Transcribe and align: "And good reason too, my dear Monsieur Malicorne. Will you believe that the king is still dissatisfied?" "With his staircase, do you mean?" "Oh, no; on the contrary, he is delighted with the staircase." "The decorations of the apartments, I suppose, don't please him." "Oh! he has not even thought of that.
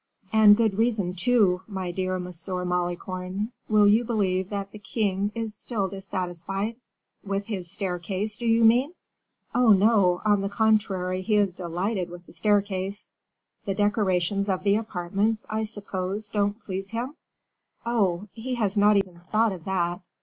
"And 0.33 0.57
good 0.57 0.79
reason 0.79 1.13
too, 1.13 1.61
my 1.67 1.91
dear 1.91 2.17
Monsieur 2.17 2.65
Malicorne. 2.65 3.51
Will 3.69 3.87
you 3.87 4.03
believe 4.03 4.49
that 4.49 4.71
the 4.71 4.79
king 4.79 5.31
is 5.35 5.53
still 5.53 5.87
dissatisfied?" 5.89 6.77
"With 7.23 7.45
his 7.45 7.69
staircase, 7.69 8.35
do 8.39 8.47
you 8.47 8.63
mean?" 8.63 8.95
"Oh, 9.53 9.73
no; 9.73 10.23
on 10.25 10.41
the 10.41 10.49
contrary, 10.49 11.21
he 11.21 11.35
is 11.35 11.53
delighted 11.53 12.09
with 12.09 12.25
the 12.25 12.33
staircase." 12.33 13.11
"The 13.65 13.75
decorations 13.75 14.49
of 14.49 14.63
the 14.63 14.75
apartments, 14.75 15.45
I 15.51 15.65
suppose, 15.65 16.31
don't 16.31 16.59
please 16.59 16.89
him." 16.89 17.13
"Oh! 17.85 18.27
he 18.33 18.55
has 18.55 18.75
not 18.75 18.97
even 18.97 19.21
thought 19.31 19.51
of 19.51 19.65
that. 19.65 20.01